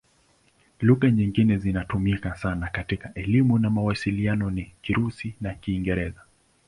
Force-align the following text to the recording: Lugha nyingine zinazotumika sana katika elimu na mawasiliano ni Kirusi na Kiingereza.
Lugha 0.79 1.11
nyingine 1.11 1.57
zinazotumika 1.57 2.35
sana 2.35 2.67
katika 2.67 3.13
elimu 3.13 3.59
na 3.59 3.69
mawasiliano 3.69 4.49
ni 4.51 4.71
Kirusi 4.81 5.35
na 5.41 5.53
Kiingereza. 5.53 6.21